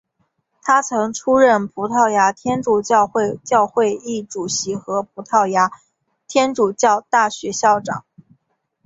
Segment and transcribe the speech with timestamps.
[0.63, 5.69] 他曾出任葡萄牙天主教主教会议主席和葡萄牙
[6.27, 8.03] 天主教大学校长。